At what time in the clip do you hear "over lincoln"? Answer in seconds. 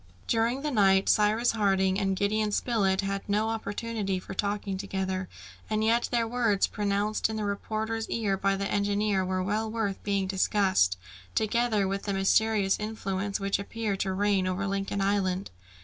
14.47-15.01